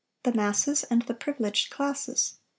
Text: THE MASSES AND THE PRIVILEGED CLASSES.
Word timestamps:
THE 0.23 0.33
MASSES 0.33 0.83
AND 0.85 1.03
THE 1.03 1.13
PRIVILEGED 1.13 1.69
CLASSES. 1.69 2.39